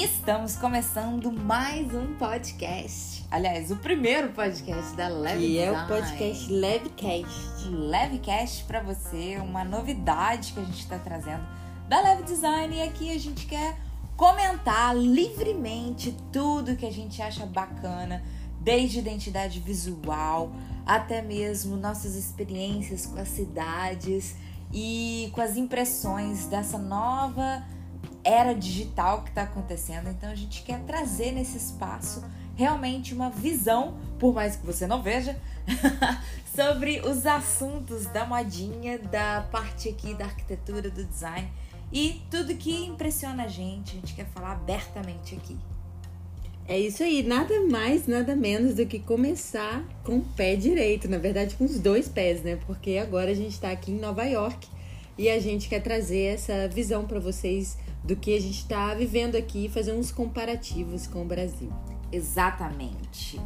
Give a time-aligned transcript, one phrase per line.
[0.00, 3.22] E estamos começando mais um podcast.
[3.30, 7.68] Aliás, o primeiro podcast da Leve E é o podcast Levecast.
[7.68, 11.46] Levecast para você, uma novidade que a gente está trazendo
[11.86, 12.76] da Leve Design.
[12.76, 13.76] E aqui a gente quer
[14.16, 18.24] comentar livremente tudo que a gente acha bacana,
[18.58, 20.50] desde identidade visual
[20.86, 24.34] até mesmo nossas experiências com as cidades
[24.72, 27.62] e com as impressões dessa nova
[28.24, 30.08] era digital que está acontecendo.
[30.08, 32.22] Então a gente quer trazer nesse espaço
[32.54, 35.40] realmente uma visão, por mais que você não veja,
[36.54, 41.50] sobre os assuntos da modinha, da parte aqui da arquitetura, do design
[41.92, 43.96] e tudo que impressiona a gente.
[43.96, 45.56] A gente quer falar abertamente aqui.
[46.68, 51.18] É isso aí, nada mais, nada menos do que começar com o pé direito, na
[51.18, 52.60] verdade com os dois pés, né?
[52.64, 54.68] Porque agora a gente está aqui em Nova York
[55.20, 59.36] e a gente quer trazer essa visão para vocês do que a gente está vivendo
[59.36, 61.70] aqui e fazer uns comparativos com o Brasil.
[62.10, 63.38] Exatamente.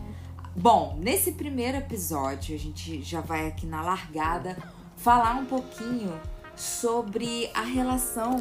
[0.54, 4.56] Bom, nesse primeiro episódio, a gente já vai aqui na largada
[4.96, 6.12] falar um pouquinho
[6.54, 8.36] sobre a relação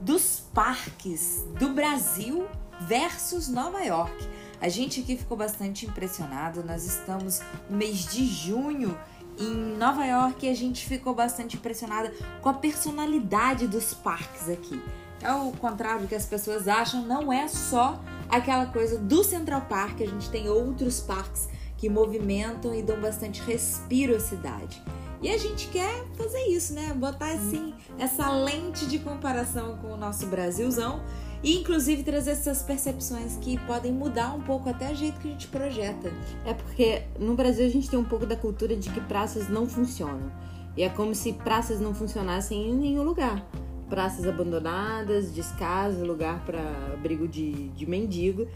[0.00, 2.46] dos parques do Brasil
[2.82, 4.28] versus Nova York.
[4.60, 6.62] A gente aqui ficou bastante impressionado.
[6.62, 8.96] Nós estamos no mês de junho
[9.40, 14.80] em Nova York a gente ficou bastante impressionada com a personalidade dos parques aqui.
[15.22, 19.62] É o contrário do que as pessoas acham, não é só aquela coisa do Central
[19.62, 24.82] Park, a gente tem outros parques que movimentam e dão bastante respiro à cidade.
[25.22, 26.94] E a gente quer fazer isso, né?
[26.94, 31.02] Botar assim essa lente de comparação com o nosso Brasilzão
[31.42, 35.30] e inclusive trazer essas percepções que podem mudar um pouco até o jeito que a
[35.30, 36.12] gente projeta.
[36.44, 39.66] É porque no Brasil a gente tem um pouco da cultura de que praças não
[39.66, 40.30] funcionam.
[40.76, 43.44] E é como se praças não funcionassem em nenhum lugar.
[43.88, 46.60] Praças abandonadas, descaso, lugar para
[46.92, 48.46] abrigo de, de mendigo.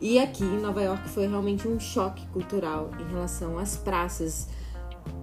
[0.00, 4.48] E aqui em Nova York foi realmente um choque cultural em relação às praças.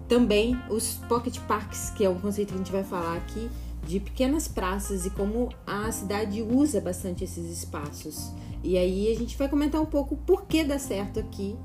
[0.08, 3.50] Também os pocket parks, que é um conceito que a gente vai falar aqui,
[3.86, 8.32] de pequenas praças e como a cidade usa bastante esses espaços.
[8.64, 11.56] E aí a gente vai comentar um pouco por que dá certo aqui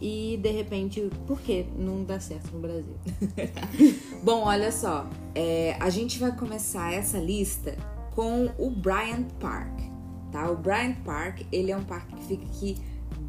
[0.00, 2.96] e de repente por que não dá certo no Brasil.
[4.22, 7.76] Bom, olha só, é, a gente vai começar essa lista
[8.14, 9.80] com o Bryant Park,
[10.32, 10.50] tá?
[10.50, 12.76] O Bryant Park, ele é um parque que fica aqui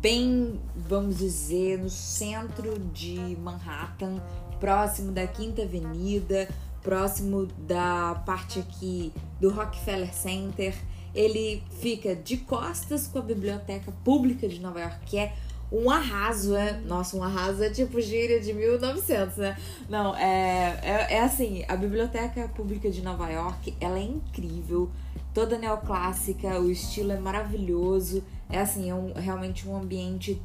[0.02, 4.22] bem, vamos dizer, no centro de Manhattan,
[4.60, 6.48] próximo da Quinta Avenida,
[6.82, 10.76] próximo da parte aqui do Rockefeller Center.
[11.14, 15.34] Ele fica de costas com a Biblioteca Pública de Nova York, que é
[15.72, 16.80] um arraso, é.
[16.82, 19.58] Nossa, um arraso é tipo gíria de 1900, né?
[19.88, 24.90] Não, é, é, é assim: a Biblioteca Pública de Nova York ela é incrível,
[25.34, 28.24] toda neoclássica, o estilo é maravilhoso.
[28.52, 30.42] É assim, é um, realmente um ambiente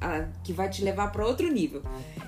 [0.00, 1.82] ah, que vai te levar para outro nível.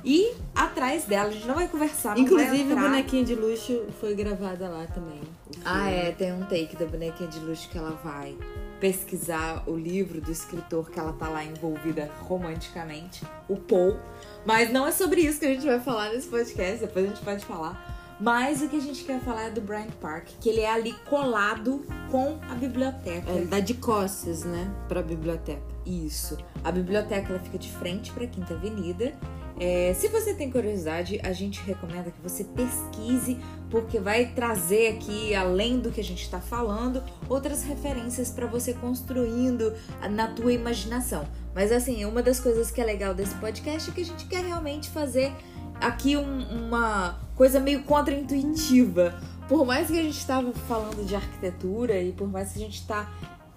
[0.04, 3.84] E atrás dela, a gente não vai conversar, não vai Inclusive, a bonequinha de luxo
[4.00, 5.20] foi gravada lá também.
[5.64, 8.36] Ah, é, tem um take da bonequinha de luxo que ela vai
[8.80, 13.96] pesquisar o livro do escritor que ela tá lá envolvida romanticamente, o Paul.
[14.44, 17.22] Mas não é sobre isso que a gente vai falar nesse podcast, depois a gente
[17.22, 17.91] pode falar.
[18.22, 20.92] Mas o que a gente quer falar é do Bryant Park, que ele é ali
[21.10, 23.28] colado com a biblioteca.
[23.28, 25.60] É, Ele dá de costas, né, pra biblioteca.
[25.84, 26.38] Isso.
[26.62, 29.12] A biblioteca ela fica de frente para a Quinta Avenida.
[29.58, 33.38] É, se você tem curiosidade, a gente recomenda que você pesquise,
[33.68, 38.72] porque vai trazer aqui, além do que a gente está falando, outras referências para você
[38.72, 39.72] construindo
[40.12, 41.26] na tua imaginação.
[41.54, 44.44] Mas assim, uma das coisas que é legal desse podcast é que a gente quer
[44.44, 45.32] realmente fazer
[45.80, 49.14] aqui um- uma coisa meio contra-intuitiva.
[49.48, 52.78] Por mais que a gente estava falando de arquitetura e por mais que a gente
[52.78, 53.10] está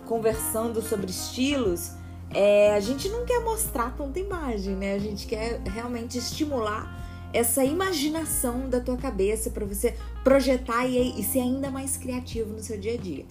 [0.06, 1.91] conversando sobre estilos,
[2.31, 4.94] é, a gente não quer mostrar tanta imagem, né?
[4.94, 7.03] A gente quer realmente estimular
[7.34, 12.62] essa imaginação da tua cabeça para você projetar e, e ser ainda mais criativo no
[12.62, 13.25] seu dia a dia.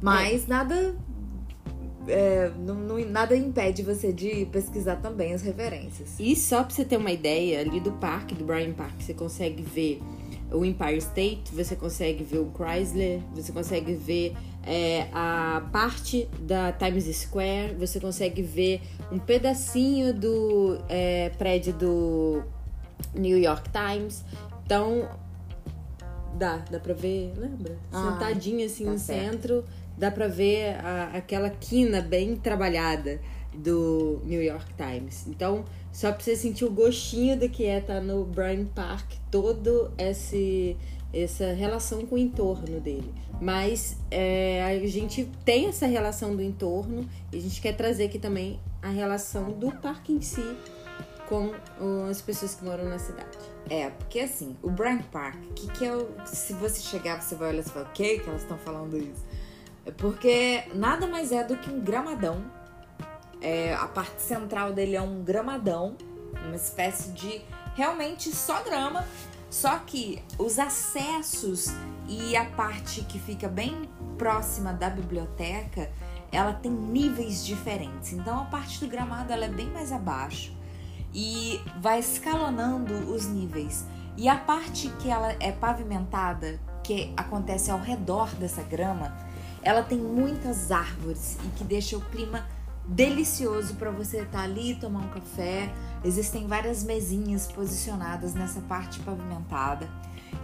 [0.00, 0.94] Mas nada
[2.08, 6.14] é, não, não- nada impede você de pesquisar também as referências.
[6.18, 9.62] E só pra você ter uma ideia, ali do parque, do Bryant Park, você consegue
[9.62, 10.00] ver
[10.52, 16.72] o Empire State, você consegue ver o Chrysler, você consegue ver é, a parte da
[16.72, 18.80] Times Square, você consegue ver
[19.10, 22.42] um pedacinho do é, prédio do
[23.14, 24.24] New York Times.
[24.64, 25.08] Então,
[26.36, 27.76] dá, dá pra ver, lembra?
[27.92, 29.32] Ah, Sentadinho assim tá no certo.
[29.32, 29.64] centro,
[29.96, 33.20] dá pra ver a- aquela quina bem trabalhada
[33.54, 35.26] do New York Times.
[35.26, 39.90] Então, só pra você sentir o gostinho do que é estar no Bryant Park, todo
[39.98, 40.76] esse
[41.14, 43.10] essa relação com o entorno dele.
[43.40, 48.18] Mas é, a gente tem essa relação do entorno e a gente quer trazer aqui
[48.18, 50.44] também a relação do parque em si
[51.28, 51.52] com
[52.10, 53.38] as pessoas que moram na cidade.
[53.70, 56.06] É, porque assim, o Bryant Park, que, que é o.
[56.26, 59.24] Se você chegar, você vai olhar e falar, o que que elas estão falando isso?
[59.96, 62.44] Porque nada mais é do que um gramadão.
[63.40, 65.96] É, a parte central dele é um gramadão,
[66.44, 67.42] uma espécie de
[67.74, 69.04] realmente só grama,
[69.50, 71.72] só que os acessos
[72.08, 75.90] e a parte que fica bem próxima da biblioteca,
[76.32, 78.12] ela tem níveis diferentes.
[78.12, 80.56] Então a parte do gramado ela é bem mais abaixo
[81.14, 83.84] e vai escalonando os níveis.
[84.16, 89.14] E a parte que ela é pavimentada, que acontece ao redor dessa grama,
[89.66, 92.46] ela tem muitas árvores e que deixa o clima
[92.86, 95.74] delicioso para você estar tá ali tomar um café.
[96.04, 99.88] Existem várias mesinhas posicionadas nessa parte pavimentada.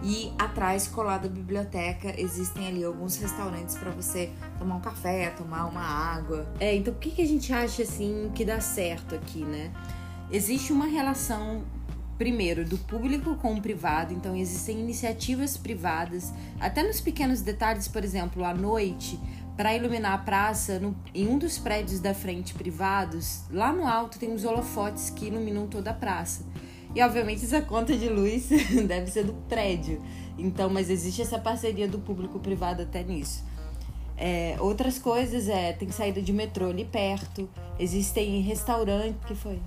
[0.02, 5.66] E atrás, colado à biblioteca, existem ali alguns restaurantes para você tomar um café, tomar
[5.66, 6.44] uma água.
[6.58, 9.72] É, então por que, que a gente acha assim que dá certo aqui, né?
[10.32, 11.62] Existe uma relação
[12.18, 18.04] primeiro do público com o privado, então existem iniciativas privadas, até nos pequenos detalhes, por
[18.04, 19.18] exemplo, à noite,
[19.56, 24.18] para iluminar a praça, no, em um dos prédios da frente privados, lá no alto
[24.18, 26.44] tem os holofotes que iluminam toda a praça.
[26.94, 28.48] E obviamente essa conta de luz
[28.86, 30.02] deve ser do prédio.
[30.38, 33.44] Então, mas existe essa parceria do público privado até nisso.
[34.16, 37.48] É, outras coisas é tem saída de metrô ali perto,
[37.78, 39.58] existem restaurantes que foi.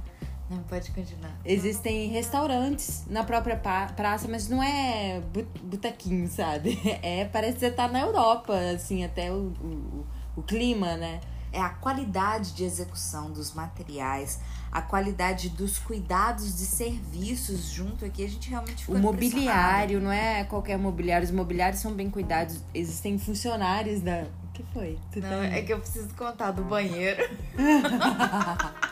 [0.49, 1.35] Não pode continuar.
[1.43, 5.21] Existem restaurantes na própria praça, mas não é
[5.63, 6.79] botequinho, sabe?
[7.01, 10.05] É, parece que você tá na Europa, assim, até o, o,
[10.37, 11.19] o clima, né?
[11.51, 14.39] É a qualidade de execução dos materiais,
[14.71, 20.11] a qualidade dos cuidados de serviços junto aqui, a gente realmente ficou O mobiliário, não
[20.11, 24.25] é qualquer mobiliário, os mobiliários são bem cuidados, existem funcionários da...
[24.43, 24.97] O que foi?
[25.11, 25.45] Tu não, tá...
[25.45, 27.23] é que eu preciso contar do banheiro.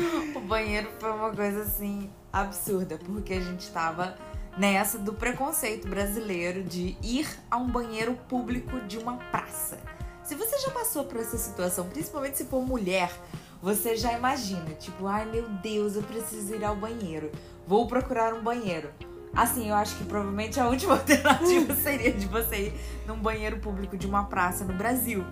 [0.34, 4.16] o banheiro foi uma coisa assim absurda, porque a gente tava
[4.56, 9.78] nessa do preconceito brasileiro de ir a um banheiro público de uma praça.
[10.22, 13.10] Se você já passou por essa situação, principalmente se for mulher,
[13.62, 17.30] você já imagina, tipo, ai meu Deus, eu preciso ir ao banheiro.
[17.66, 18.90] Vou procurar um banheiro.
[19.34, 22.74] Assim, eu acho que provavelmente a última alternativa seria de você ir
[23.06, 25.24] num banheiro público de uma praça no Brasil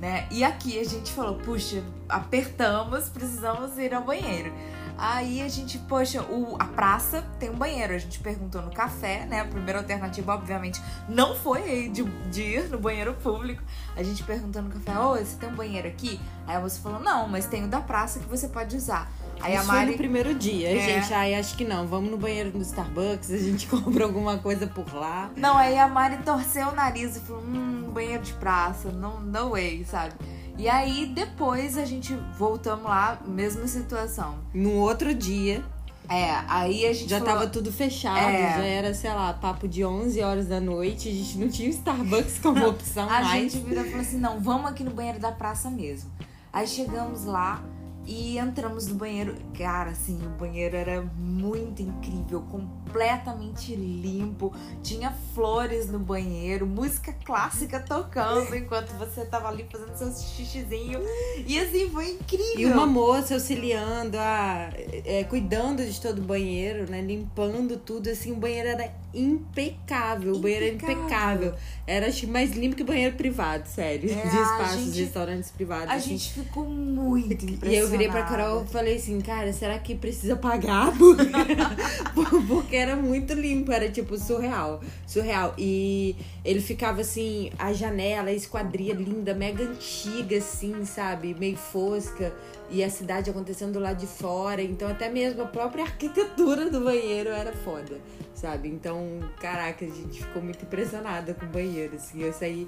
[0.00, 0.26] né?
[0.30, 4.52] E aqui a gente falou, puxa, apertamos, precisamos ir ao banheiro.
[4.96, 7.94] Aí a gente, poxa, o, a praça tem um banheiro.
[7.94, 9.40] A gente perguntou no café, né?
[9.40, 13.62] A primeira alternativa, obviamente, não foi de, de ir no banheiro público.
[13.96, 16.20] A gente perguntou no café, ô, oh, você tem um banheiro aqui?
[16.46, 19.10] Aí a moça falou, não, mas tem o da praça que você pode usar.
[19.40, 19.80] Aí Isso a Mari...
[19.86, 20.80] foi no primeiro dia, é.
[20.80, 21.14] gente.
[21.14, 21.86] Aí acho que não.
[21.86, 25.30] Vamos no banheiro do Starbucks, a gente compra alguma coisa por lá.
[25.36, 29.50] Não, aí a Mari torceu o nariz e falou: hum, banheiro de praça, não, no
[29.50, 30.14] way, sabe?
[30.58, 34.38] E aí depois a gente voltamos lá, mesma situação.
[34.52, 35.64] No outro dia.
[36.08, 37.08] É, aí a gente.
[37.08, 40.60] Já falou, tava tudo fechado, é, já era, sei lá, papo de 11 horas da
[40.60, 43.28] noite, a gente não tinha Starbucks como opção a mais.
[43.28, 46.10] A gente virou e falou assim: não, vamos aqui no banheiro da praça mesmo.
[46.52, 47.62] Aí chegamos lá.
[48.10, 49.36] E entramos no banheiro.
[49.56, 54.52] Cara, assim, o banheiro era muito incrível, completamente limpo.
[54.82, 60.98] Tinha flores no banheiro, música clássica tocando enquanto você tava ali fazendo seu xixizinho.
[61.46, 62.58] E assim, foi incrível.
[62.58, 64.70] E uma moça auxiliando, a,
[65.04, 67.00] é, cuidando de todo o banheiro, né?
[67.00, 68.10] Limpando tudo.
[68.10, 70.34] Assim, o banheiro era impecável.
[70.34, 71.54] O banheiro era impecável.
[71.86, 74.10] Era acho, mais limpo que banheiro privado, sério.
[74.10, 75.88] É, de espaços, gente, restaurantes privados.
[75.88, 76.10] A assim.
[76.10, 77.74] gente ficou muito impressionada.
[77.74, 80.92] E eu virei pra Carol e falei assim, cara, será que precisa pagar?
[82.46, 84.80] Porque era muito limpo, era tipo surreal.
[85.06, 85.54] Surreal.
[85.58, 86.14] E
[86.44, 91.34] ele ficava assim, a janela, a esquadria linda, mega antiga, assim, sabe?
[91.34, 92.32] Meio fosca.
[92.70, 94.62] E a cidade acontecendo do lado de fora.
[94.62, 98.00] Então, até mesmo a própria arquitetura do banheiro era foda,
[98.40, 98.68] sabe?
[98.68, 102.22] Então, caraca, a gente ficou muito impressionada com o banheiro, assim.
[102.22, 102.66] Eu saí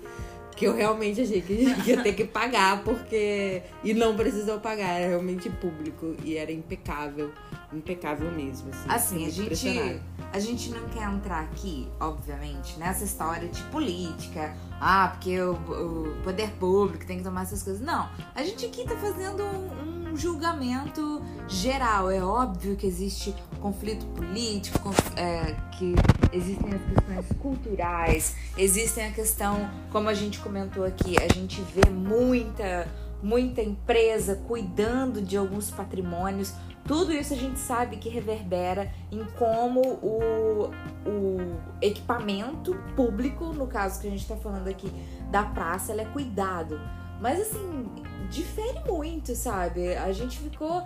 [0.54, 1.52] que eu realmente achei que
[1.86, 3.62] ia ter que pagar, porque.
[3.82, 7.32] E não precisou pagar, era realmente público e era impecável.
[7.72, 8.70] Impecável mesmo.
[8.86, 10.02] Assim, assim a, gente,
[10.32, 14.54] a gente não quer entrar aqui, obviamente, nessa história de política.
[14.78, 17.80] Ah, porque o, o poder público tem que tomar essas coisas.
[17.80, 18.10] Não.
[18.34, 22.10] A gente aqui tá fazendo um, um julgamento geral.
[22.10, 25.94] É óbvio que existe conflito político, é, que
[26.32, 31.88] existem as questões culturais, existem a questão, como a gente comentou aqui, a gente vê
[31.90, 32.88] muita
[33.22, 36.52] muita empresa cuidando de alguns patrimônios
[36.84, 40.70] Tudo isso a gente sabe que reverbera em como o,
[41.06, 44.90] o equipamento público, no caso que a gente está falando aqui
[45.30, 46.80] da praça, é cuidado.
[47.22, 47.86] Mas assim,
[48.28, 49.94] difere muito, sabe?
[49.96, 50.82] A gente ficou.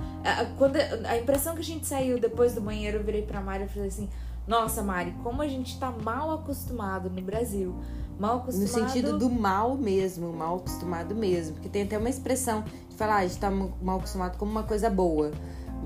[0.59, 3.69] Quando a impressão que a gente saiu depois do banheiro, eu virei pra Mari e
[3.69, 4.07] falei assim:
[4.47, 7.75] Nossa, Mari, como a gente tá mal acostumado no Brasil.
[8.19, 8.83] Mal acostumado.
[8.83, 11.55] No sentido do mal mesmo, mal acostumado mesmo.
[11.55, 14.63] Porque tem até uma expressão de falar, ah, a gente tá mal acostumado como uma
[14.63, 15.33] coisa boa.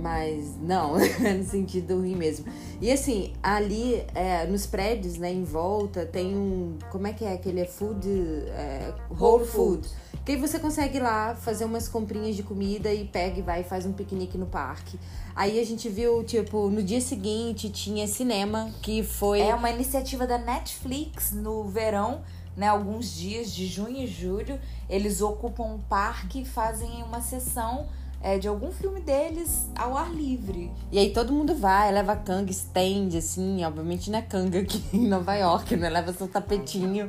[0.00, 2.46] Mas não, no sentido ruim mesmo.
[2.80, 6.78] E assim, ali é, nos prédios, né, em volta, tem um.
[6.90, 7.34] Como é que é?
[7.34, 8.08] Aquele é food.
[8.08, 9.86] É, whole food.
[10.24, 13.62] Que aí você consegue ir lá fazer umas comprinhas de comida e pega e vai
[13.62, 14.98] e faz um piquenique no parque.
[15.34, 19.40] Aí a gente viu, tipo, no dia seguinte tinha cinema, que foi.
[19.40, 22.22] É uma iniciativa da Netflix no verão,
[22.56, 22.68] né?
[22.68, 24.58] Alguns dias de junho e julho.
[24.88, 27.88] Eles ocupam um parque e fazem uma sessão
[28.22, 30.70] é, de algum filme deles ao ar livre.
[30.92, 35.08] E aí todo mundo vai, leva canga, stand, assim, obviamente não é canga aqui em
[35.08, 35.88] Nova York, né?
[35.88, 37.08] Leva seu tapetinho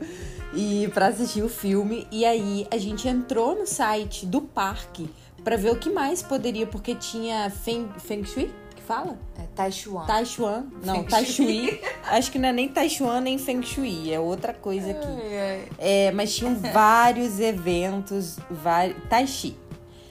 [0.54, 2.08] e para assistir o filme.
[2.12, 5.10] E aí a gente entrou no site do parque
[5.44, 9.18] para ver o que mais poderia, porque tinha Feng, Feng Shui, que fala?
[9.38, 10.06] É Taichuan.
[10.06, 10.66] Taichuan.
[10.84, 11.82] Não, Tai Shui.
[12.06, 15.08] Acho que não é nem Taichuan nem Feng Shui, é outra coisa aqui.
[15.80, 18.98] É, mas tinham vários eventos, vários...
[19.10, 19.58] Tai Chi.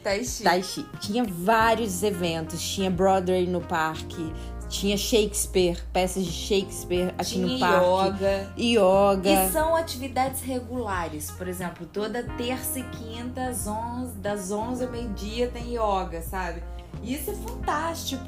[0.03, 0.43] Tai Chi.
[0.43, 0.87] Tai Chi.
[1.01, 4.33] Tinha vários eventos, tinha Broadway no parque,
[4.69, 8.25] tinha Shakespeare, peças de Shakespeare aqui Tinha no parque.
[8.25, 8.53] yoga.
[8.57, 9.31] Yoga.
[9.31, 11.31] E são atividades regulares.
[11.33, 16.63] Por exemplo, toda terça e quinta, às 11, das 11 ao meio-dia, tem yoga, sabe?
[17.03, 18.25] E isso é fantástico,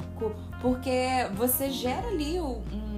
[0.61, 2.92] porque você gera ali um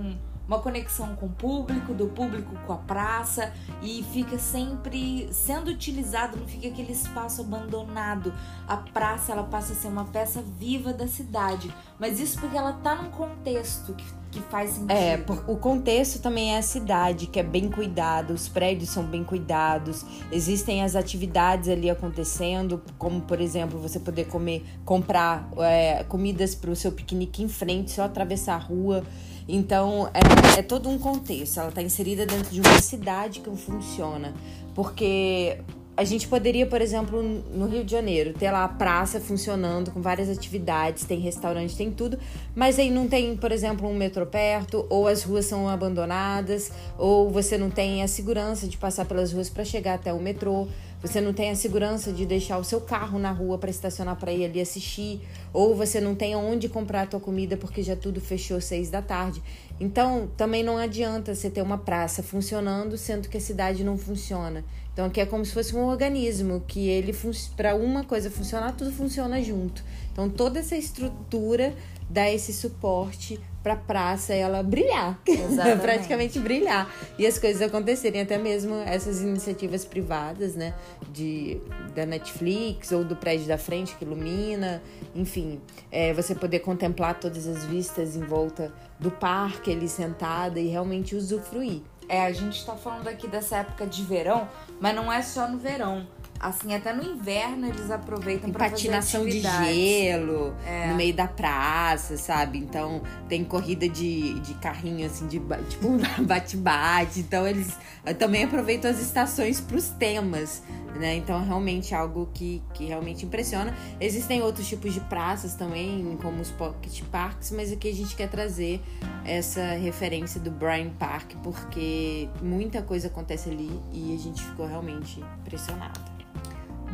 [0.47, 6.37] uma conexão com o público, do público com a praça e fica sempre sendo utilizado,
[6.37, 8.33] não fica aquele espaço abandonado.
[8.67, 12.73] A praça ela passa a ser uma peça viva da cidade, mas isso porque ela
[12.73, 14.05] tá num contexto que,
[14.35, 14.91] que faz sentido.
[14.91, 19.23] É, o contexto também é a cidade, que é bem cuidado, os prédios são bem
[19.23, 26.53] cuidados, existem as atividades ali acontecendo, como por exemplo, você poder comer, comprar é, comidas
[26.53, 29.03] para o seu piquenique em frente, só atravessar a rua.
[29.47, 31.59] Então, é, é todo um contexto.
[31.59, 34.33] Ela está inserida dentro de uma cidade que funciona.
[34.73, 35.59] Porque
[35.97, 40.01] a gente poderia, por exemplo, no Rio de Janeiro, ter lá a praça funcionando com
[40.01, 42.19] várias atividades, tem restaurante, tem tudo,
[42.53, 47.29] mas aí não tem, por exemplo, um metrô perto, ou as ruas são abandonadas, ou
[47.29, 50.67] você não tem a segurança de passar pelas ruas para chegar até o metrô.
[51.01, 54.31] Você não tem a segurança de deixar o seu carro na rua para estacionar para
[54.31, 55.21] ir ali assistir,
[55.53, 59.01] ou você não tem onde comprar a tua comida porque já tudo fechou seis da
[59.01, 59.41] tarde.
[59.79, 64.63] Então, também não adianta você ter uma praça funcionando sendo que a cidade não funciona.
[64.93, 67.13] Então, aqui é como se fosse um organismo que ele
[67.55, 69.83] para uma coisa funcionar, tudo funciona junto.
[70.13, 71.73] Então, toda essa estrutura
[72.09, 75.19] dá esse suporte para a praça ela brilhar,
[75.81, 76.87] praticamente brilhar.
[77.17, 80.75] E as coisas acontecerem, até mesmo essas iniciativas privadas, né,
[81.11, 81.59] de
[81.95, 84.83] da Netflix ou do prédio da frente que ilumina,
[85.15, 85.59] enfim,
[85.91, 91.15] é, você poder contemplar todas as vistas em volta do parque ali sentada e realmente
[91.15, 91.81] usufruir.
[92.07, 94.47] É, a gente está falando aqui dessa época de verão,
[94.79, 96.05] mas não é só no verão.
[96.45, 100.89] Assim, até no inverno eles aproveitam para fazer patinação de gelo é.
[100.89, 102.59] no meio da praça, sabe?
[102.59, 107.21] Então tem corrida de, de carrinho assim de tipo bate-bate.
[107.21, 107.75] Então eles
[108.19, 110.61] também aproveitam as estações para os temas,
[110.95, 111.15] né?
[111.15, 113.75] Então é realmente algo que, que realmente impressiona.
[113.99, 118.29] Existem outros tipos de praças também, como os pocket parks, mas aqui a gente quer
[118.29, 118.79] trazer
[119.25, 125.19] essa referência do Bryan Park porque muita coisa acontece ali e a gente ficou realmente
[125.41, 126.14] impressionada.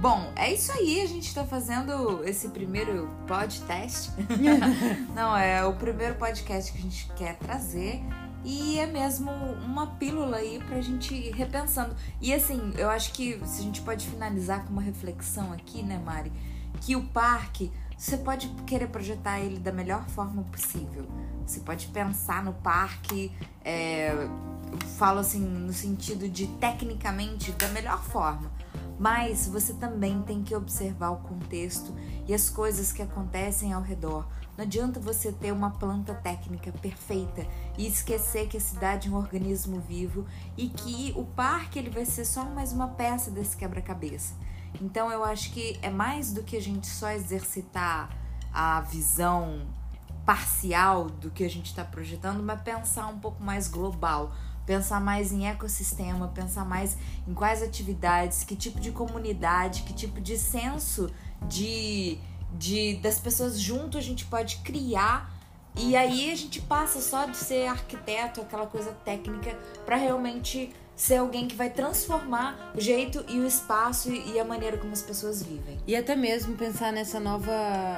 [0.01, 0.99] Bom, é isso aí.
[0.99, 4.09] A gente tá fazendo esse primeiro podcast.
[5.13, 8.01] Não, é o primeiro podcast que a gente quer trazer.
[8.43, 11.95] E é mesmo uma pílula aí pra gente ir repensando.
[12.19, 16.01] E assim, eu acho que se a gente pode finalizar com uma reflexão aqui, né,
[16.03, 16.33] Mari?
[16.81, 21.07] Que o parque, você pode querer projetar ele da melhor forma possível.
[21.45, 23.31] Você pode pensar no parque,
[23.63, 24.27] é,
[24.97, 28.49] falo assim, no sentido de tecnicamente da melhor forma
[29.01, 31.91] mas você também tem que observar o contexto
[32.27, 34.27] e as coisas que acontecem ao redor.
[34.55, 37.47] Não adianta você ter uma planta técnica perfeita
[37.79, 42.05] e esquecer que a cidade é um organismo vivo e que o parque ele vai
[42.05, 44.35] ser só mais uma peça desse quebra-cabeça.
[44.79, 48.15] Então eu acho que é mais do que a gente só exercitar
[48.53, 49.65] a visão
[50.23, 54.31] parcial do que a gente está projetando, mas pensar um pouco mais global
[54.65, 60.19] pensar mais em ecossistema, pensar mais em quais atividades, que tipo de comunidade, que tipo
[60.19, 61.09] de senso
[61.47, 62.19] de
[62.53, 65.31] de das pessoas junto a gente pode criar.
[65.75, 70.69] E aí a gente passa só de ser arquiteto, aquela coisa técnica, para realmente
[71.01, 75.01] ser alguém que vai transformar o jeito e o espaço e a maneira como as
[75.01, 75.79] pessoas vivem.
[75.87, 77.51] E até mesmo pensar nessa nova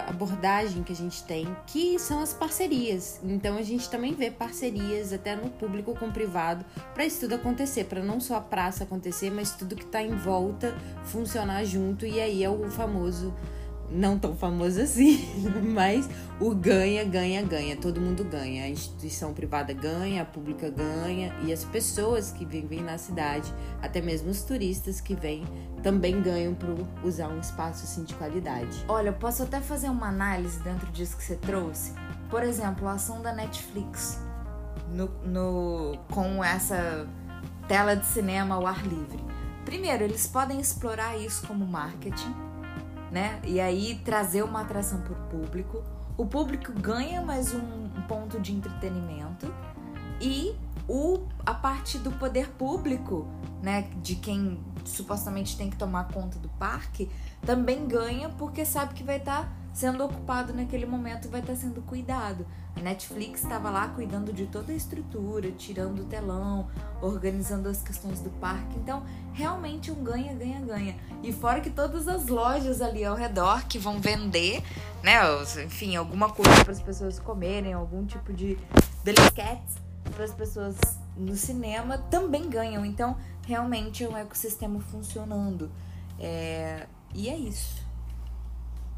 [0.08, 3.20] abordagem que a gente tem, que são as parcerias.
[3.22, 7.36] Então a gente também vê parcerias até no público com o privado para isso tudo
[7.36, 12.06] acontecer, para não só a praça acontecer, mas tudo que está em volta funcionar junto
[12.06, 13.34] e aí é o famoso
[13.94, 15.24] não tão famoso assim,
[15.74, 16.10] mas
[16.40, 17.78] o ganha, ganha, ganha.
[17.78, 18.66] Todo mundo ganha.
[18.66, 24.02] A instituição privada ganha, a pública ganha e as pessoas que vivem na cidade, até
[24.02, 25.46] mesmo os turistas que vêm,
[25.84, 28.84] também ganham por usar um espaço assim de qualidade.
[28.88, 31.94] Olha, eu posso até fazer uma análise dentro disso que você trouxe.
[32.30, 34.20] Por exemplo, a ação da Netflix
[34.90, 37.08] no, no com essa
[37.68, 39.24] tela de cinema ao ar livre.
[39.66, 42.53] Primeiro, eles podem explorar isso como marketing
[43.14, 43.40] né?
[43.44, 45.84] E aí trazer uma atração para o público.
[46.18, 49.54] O público ganha mais um, ponto de entretenimento
[50.20, 50.56] e
[50.88, 53.28] o, a parte do poder público,
[53.62, 57.10] né, de quem supostamente tem que tomar conta do parque,
[57.46, 61.60] também ganha porque sabe que vai estar tá sendo ocupado naquele momento, vai estar tá
[61.60, 62.46] sendo cuidado.
[62.76, 66.68] A Netflix estava lá cuidando de toda a estrutura, tirando o telão,
[67.02, 68.76] organizando as questões do parque.
[68.78, 70.96] Então, realmente um ganha, ganha, ganha.
[71.22, 74.64] E fora que todas as lojas ali ao redor que vão vender,
[75.04, 75.20] né,
[75.64, 78.58] enfim, alguma coisa para as pessoas comerem, algum tipo de
[79.04, 79.76] delicates
[80.12, 80.76] para as pessoas
[81.16, 82.84] no cinema também ganham.
[82.84, 83.16] Então,
[83.46, 85.72] realmente é um ecossistema funcionando.
[86.20, 86.88] É...
[87.14, 87.84] E é isso.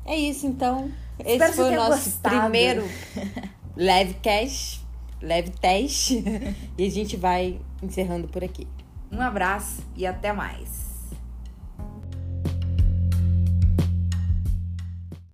[0.06, 0.92] É isso, então.
[1.20, 2.40] Espero Esse foi o nosso gostado.
[2.42, 2.84] primeiro
[3.76, 4.82] leve cash,
[5.22, 6.24] leve teste.
[6.78, 8.68] e a gente vai encerrando por aqui.
[9.12, 10.85] Um abraço e até mais.